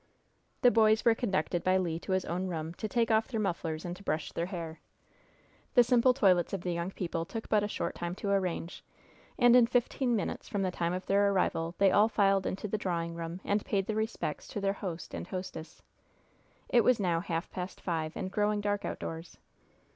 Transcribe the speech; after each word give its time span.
The 0.63 0.71
boys 0.71 1.05
were 1.05 1.13
conducted 1.13 1.63
by 1.63 1.77
Le 1.77 1.99
to 1.99 2.13
his 2.13 2.25
own 2.25 2.47
room, 2.47 2.73
to 2.73 2.87
take 2.87 3.11
off 3.11 3.27
their 3.27 3.39
mufflers 3.39 3.85
and 3.85 3.95
to 3.97 4.01
brush 4.01 4.31
their 4.31 4.47
hair. 4.47 4.79
The 5.75 5.83
simple 5.83 6.11
toilets 6.11 6.53
of 6.53 6.61
the 6.61 6.73
young 6.73 6.89
people 6.89 7.23
took 7.23 7.47
but 7.49 7.61
a 7.61 7.67
short 7.67 7.93
time 7.93 8.15
to 8.15 8.31
arrange, 8.31 8.83
and 9.37 9.55
in 9.55 9.67
fifteen 9.67 10.15
minutes 10.15 10.49
from 10.49 10.63
the 10.63 10.71
time 10.71 10.93
of 10.93 11.05
their 11.05 11.31
arrival 11.31 11.75
they 11.77 11.91
all 11.91 12.09
filed 12.09 12.47
into 12.47 12.67
the 12.67 12.79
drawing 12.79 13.13
room 13.13 13.41
and 13.45 13.63
paid 13.63 13.85
their 13.85 13.95
respects 13.95 14.47
to 14.47 14.59
their 14.59 14.73
host 14.73 15.13
and 15.13 15.27
hostess. 15.27 15.83
It 16.67 16.83
was 16.83 16.99
now 16.99 17.19
half 17.19 17.51
past 17.51 17.79
five, 17.79 18.17
and 18.17 18.31
growing 18.31 18.59
dark 18.59 18.83
outdoors. 18.83 19.37